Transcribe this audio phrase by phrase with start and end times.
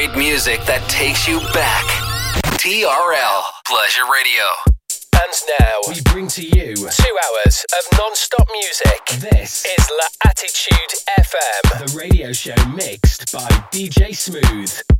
[0.00, 1.84] great music that takes you back.
[2.56, 4.44] TRL Pleasure Radio.
[5.12, 9.30] And now we bring to you two hours of non-stop music.
[9.30, 9.90] This is
[10.24, 14.99] L'Attitude FM, the radio show mixed by DJ Smooth.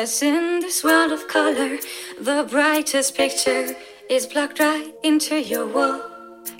[0.00, 1.78] Cause in this world of color,
[2.20, 3.76] the brightest picture
[4.08, 6.00] is plugged right into your wall.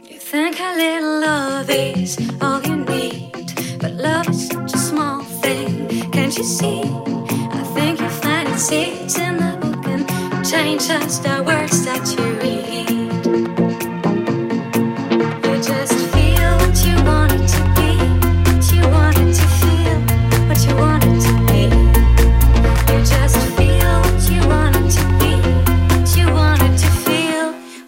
[0.05, 3.33] You think a little love is all you need,
[3.81, 5.89] but love is such a small thing.
[6.11, 6.83] Can't you see?
[6.83, 10.07] I think you find it seeds in the book and
[10.45, 12.40] change just the words that you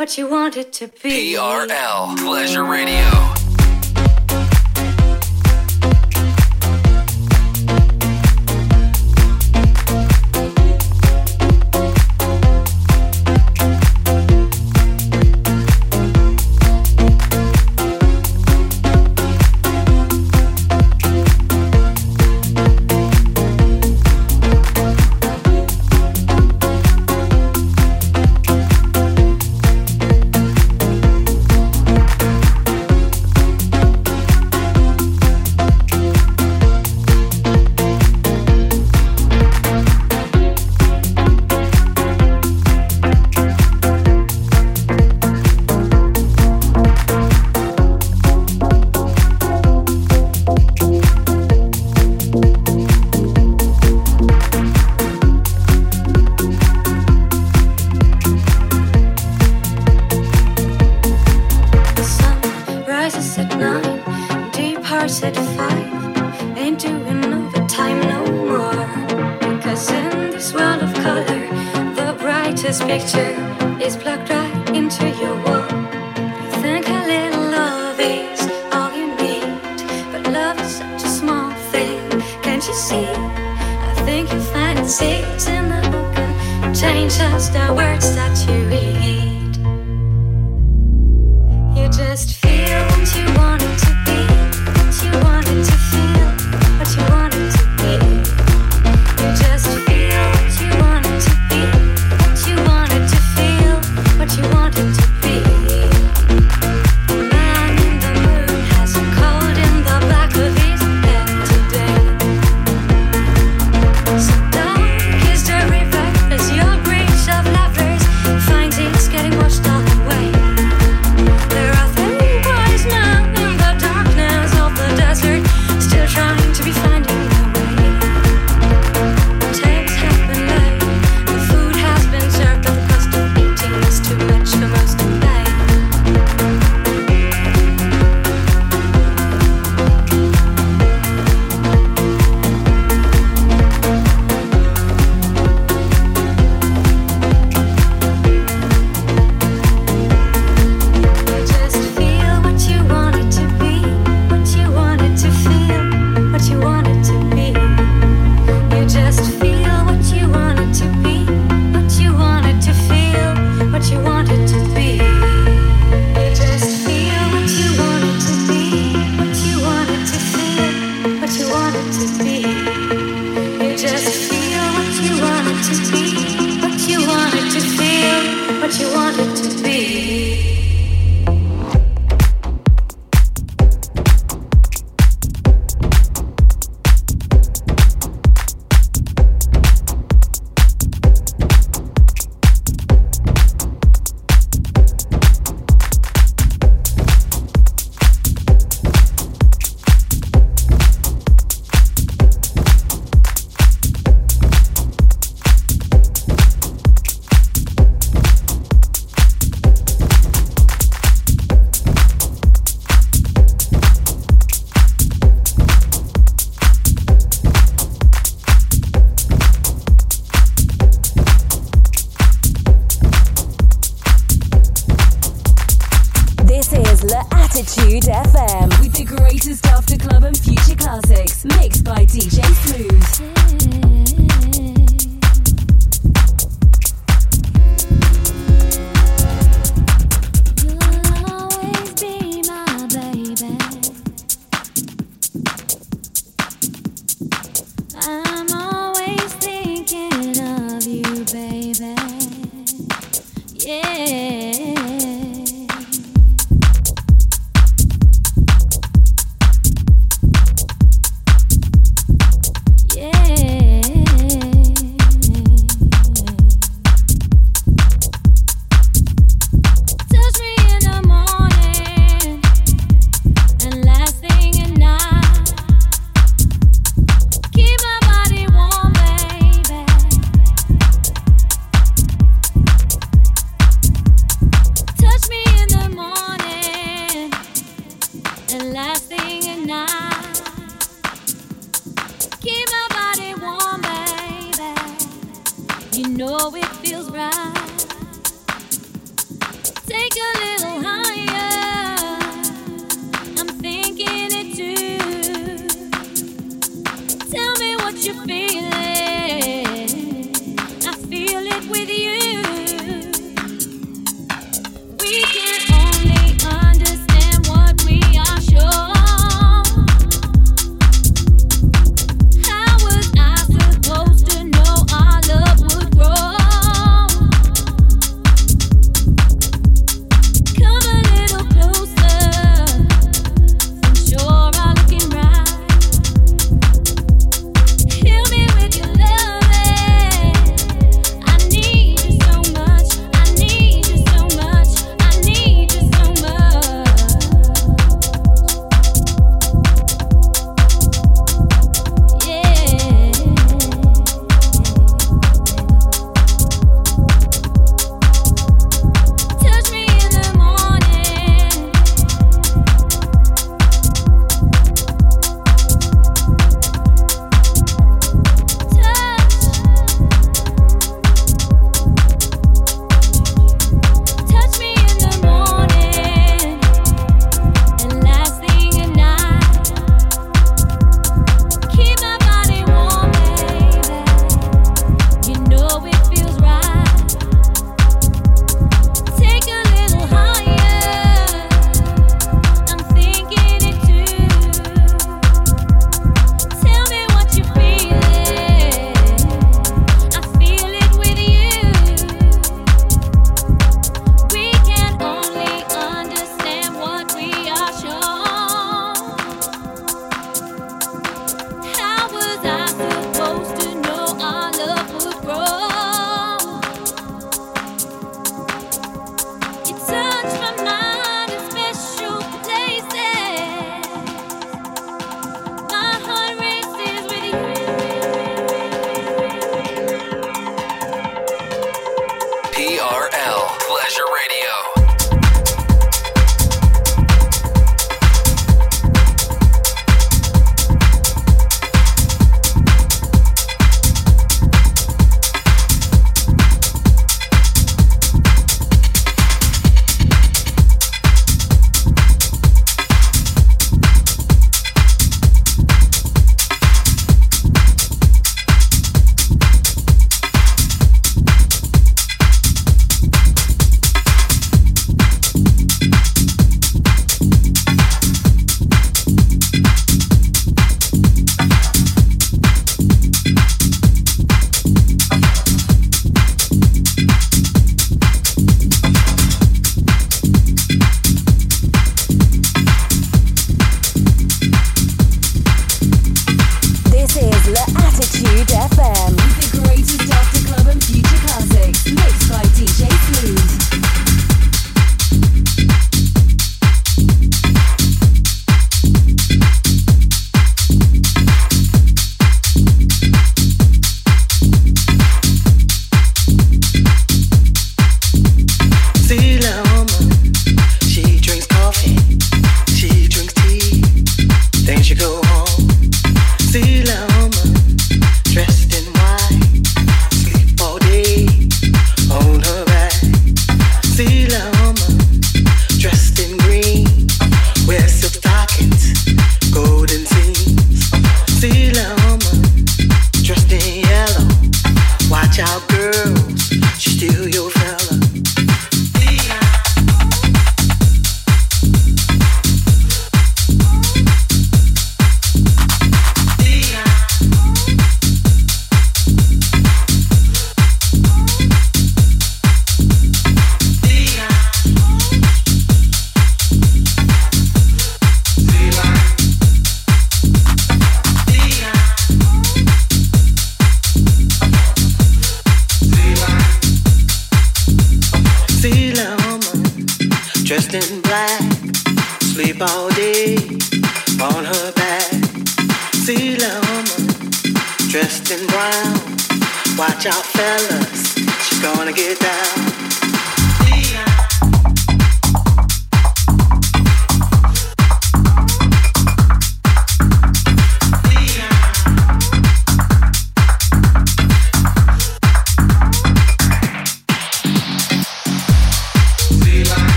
[0.00, 1.34] what you want it to be.
[1.34, 3.39] TRL Pleasure Radio.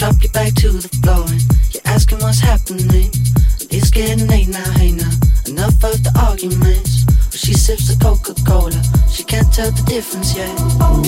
[0.00, 3.12] drop your back to the floor and you're asking what's happening.
[3.60, 5.12] And it's getting late now, hey now.
[5.44, 7.04] Enough of the arguments.
[7.04, 8.80] But she sips the Coca Cola,
[9.12, 10.48] she can't tell the difference yet.
[10.80, 11.04] Oh,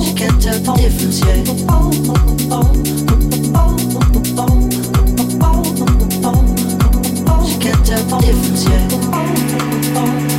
[0.00, 1.44] she can't tell the difference yet.
[7.44, 10.33] She can't tell the difference yeah.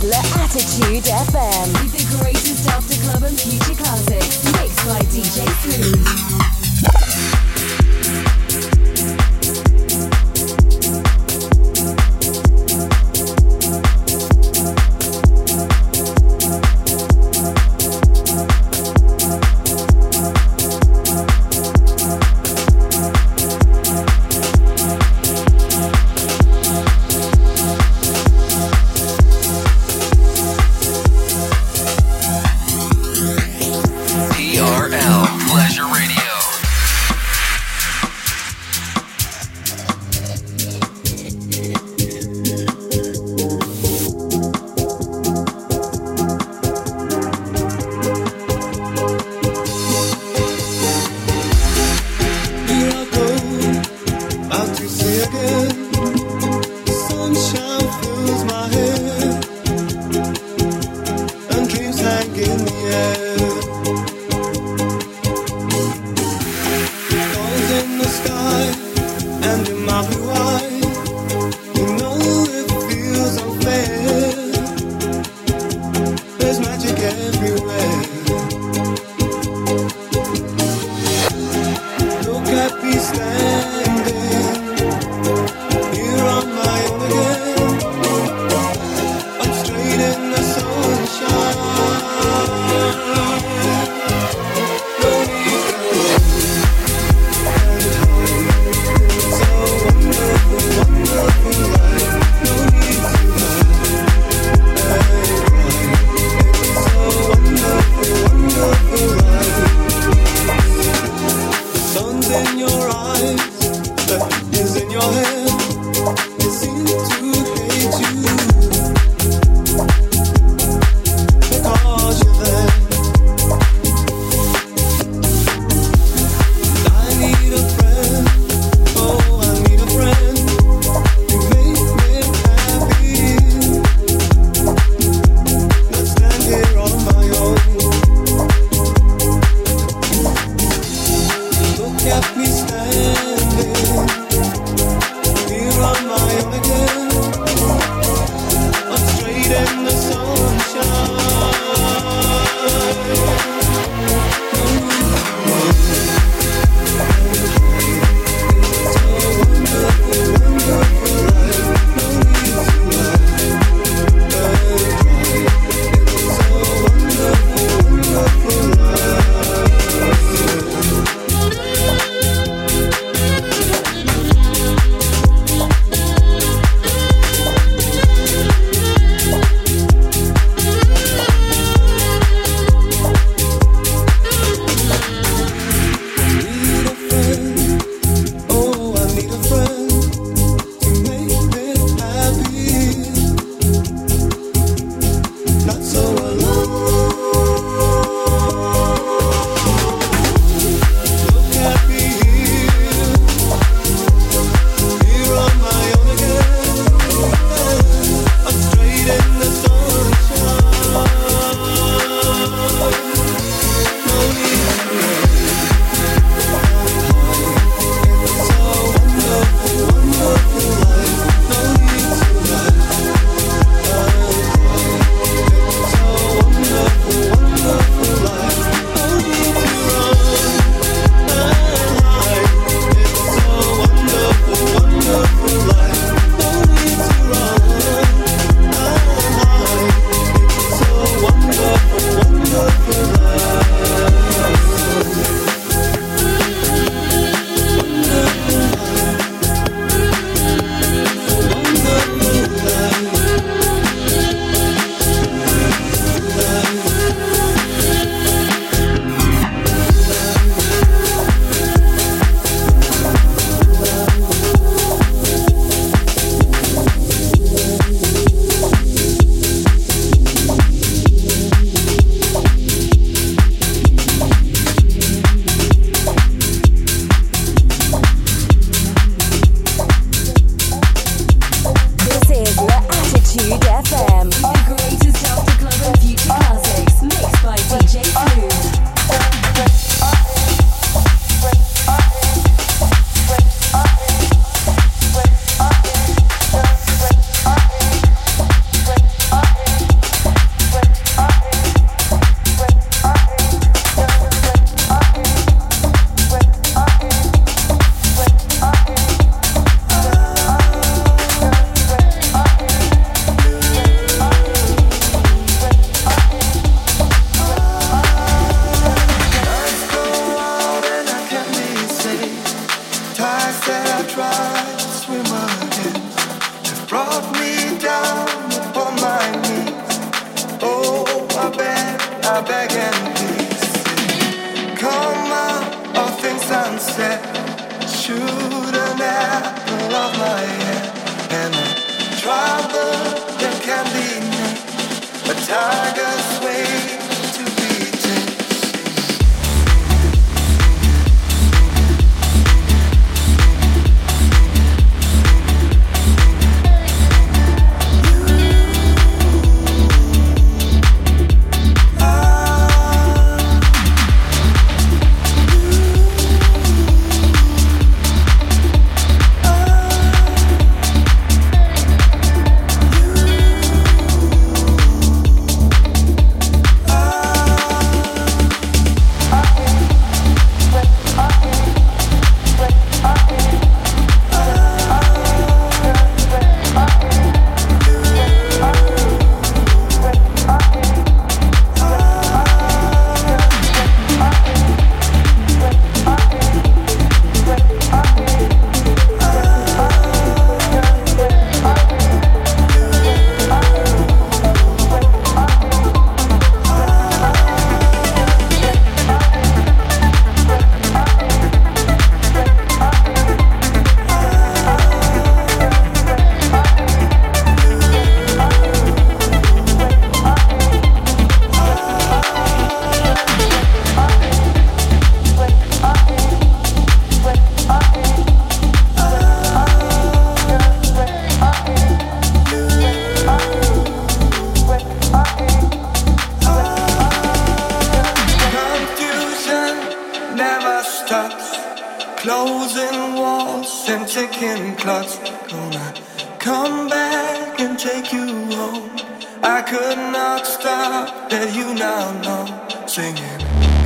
[0.00, 1.72] This is L'Attitude FM.
[1.92, 6.59] The greatest after club and future classics mixed by DJ Smooth.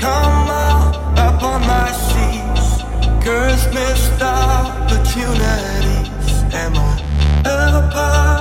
[0.01, 2.83] Come out up on my seas,
[3.25, 6.43] curse missed opportunities.
[6.53, 6.99] Am I
[7.45, 8.34] apart?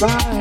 [0.00, 0.37] goodbye.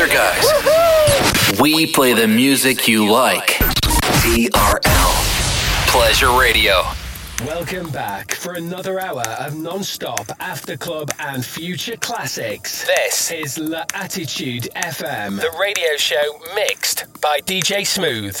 [0.00, 1.60] Other guys.
[1.60, 3.58] We play the music you like.
[4.22, 6.82] TRL Pleasure Radio.
[7.44, 12.86] Welcome back for another hour of non-stop after club and future classics.
[12.86, 18.40] This is La Attitude FM, the radio show mixed by DJ Smooth.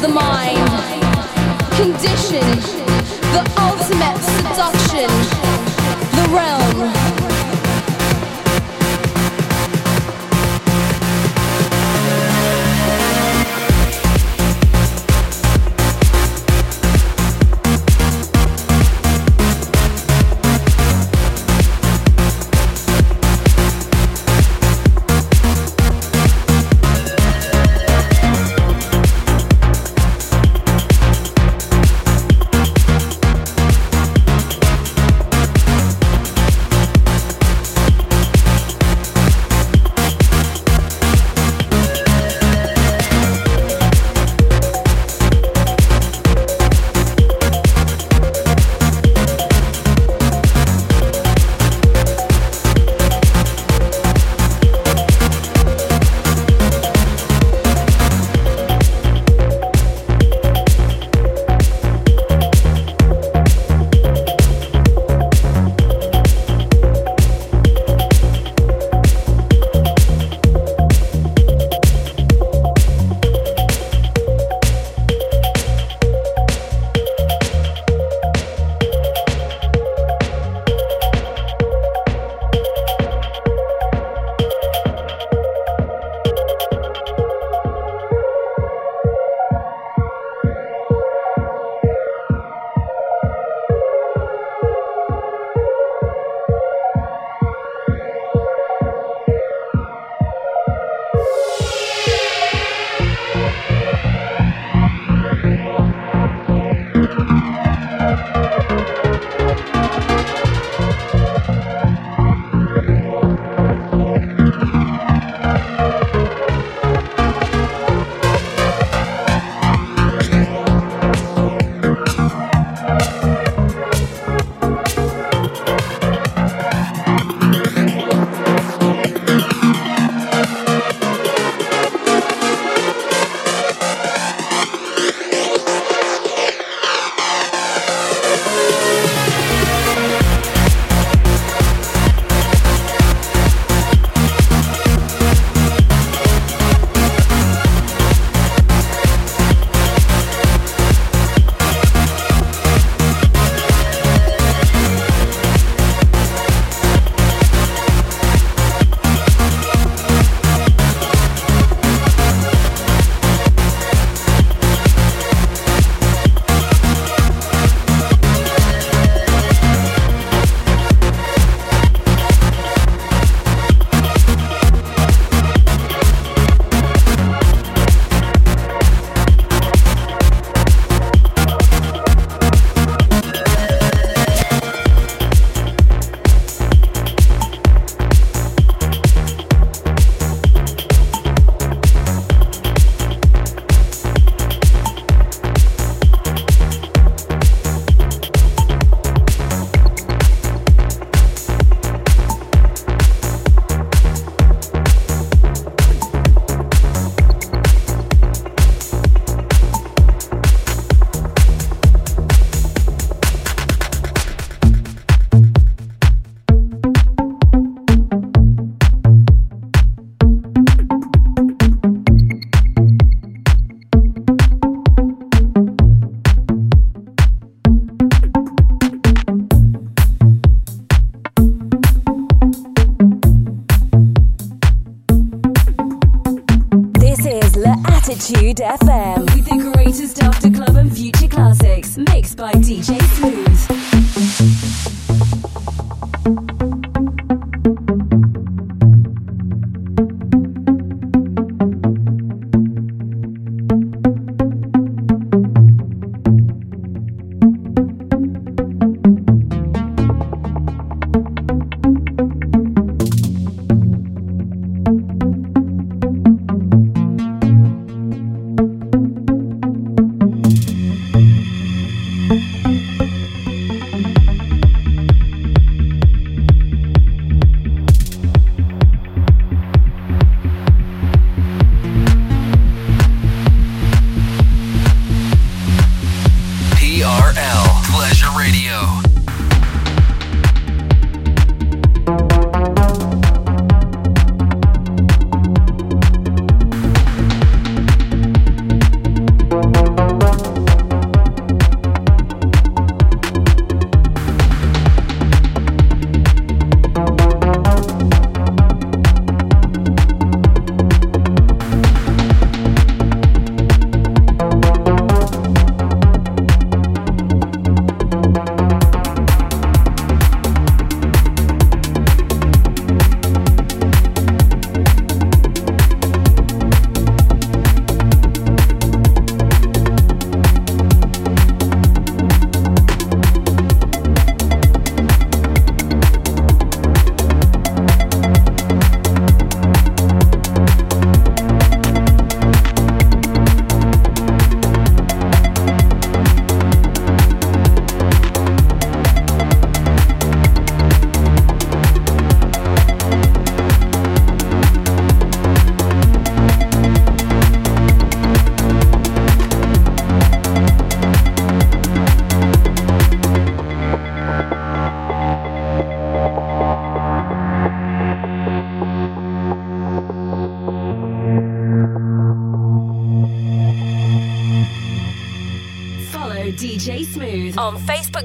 [0.00, 0.56] the mind,
[1.76, 2.09] condition,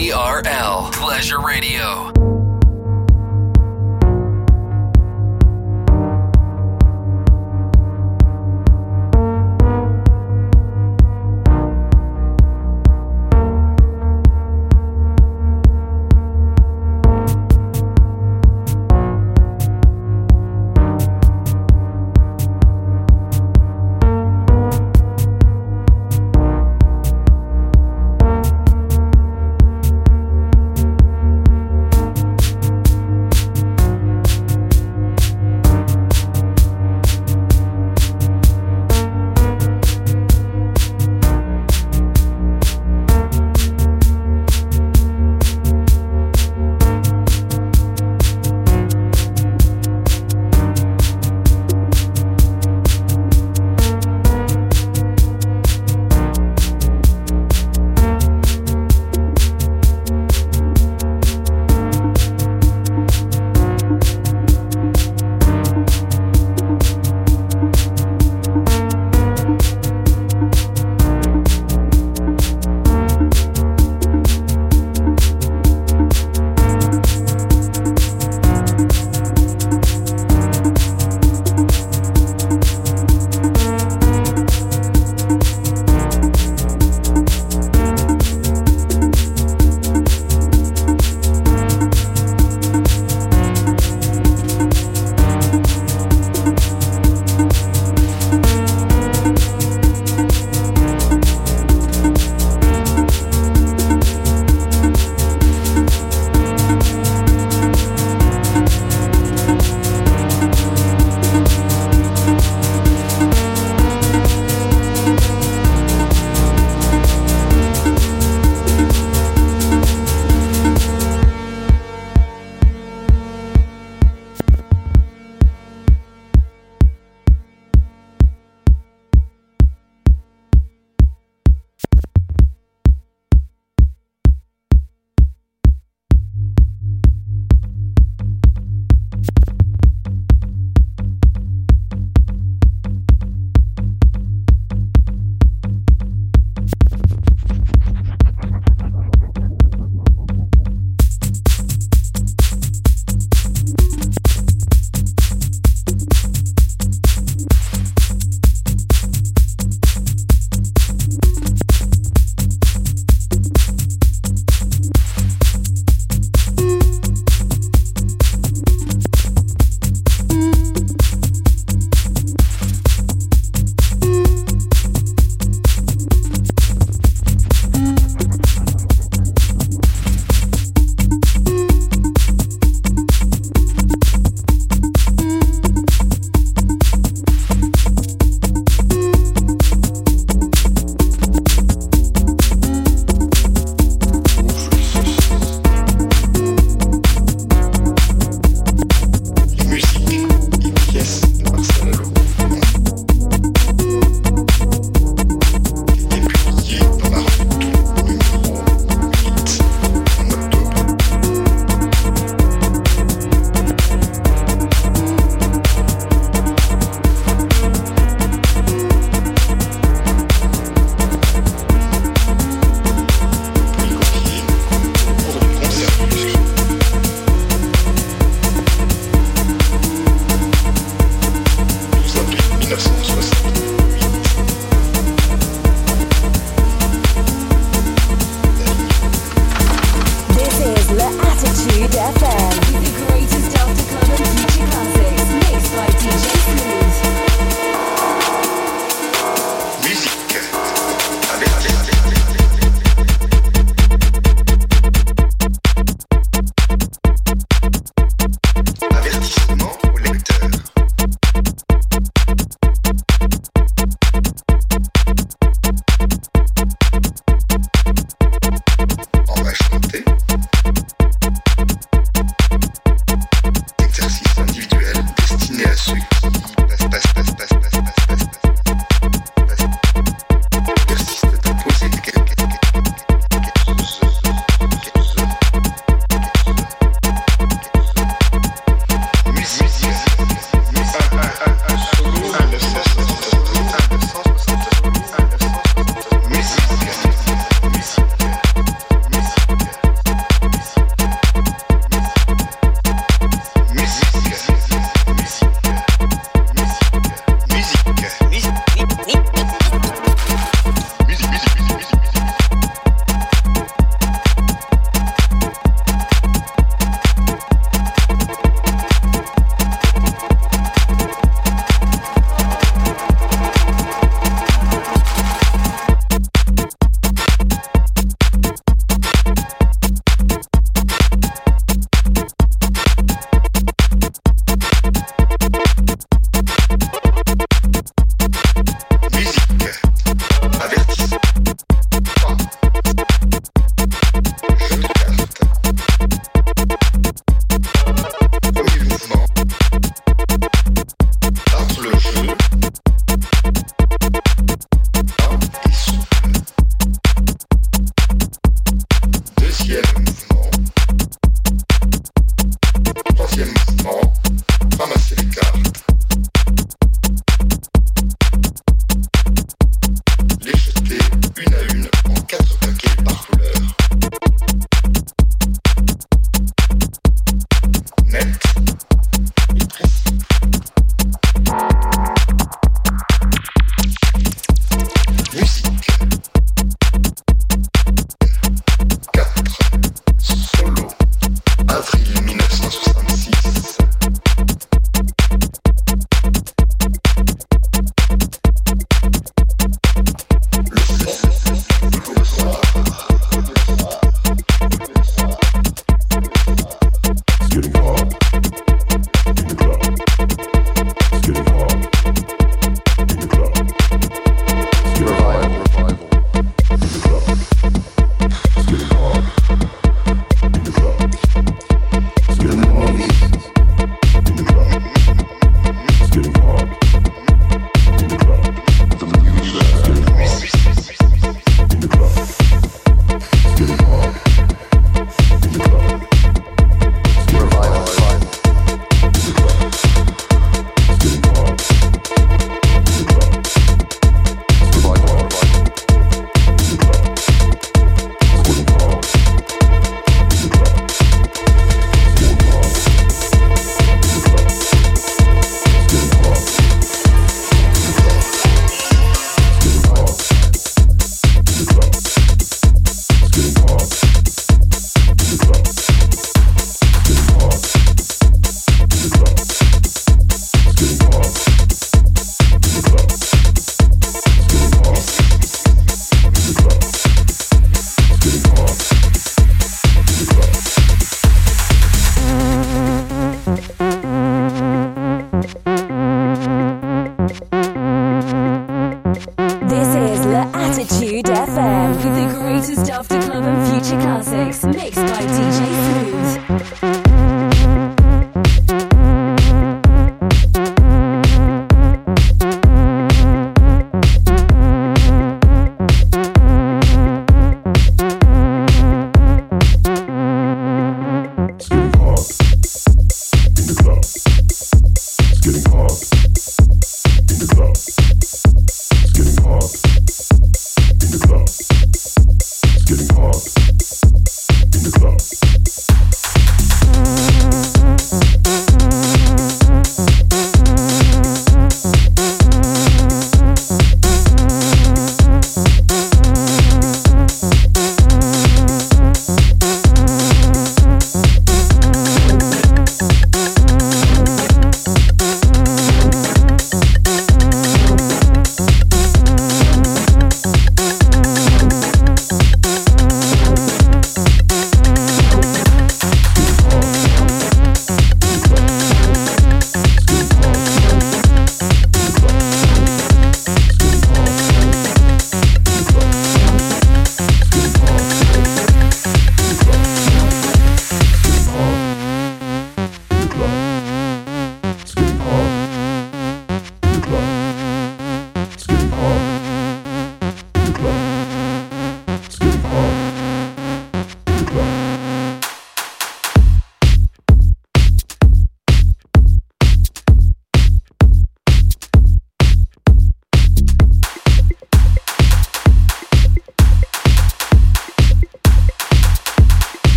[0.00, 2.29] TRL Pleasure Radio.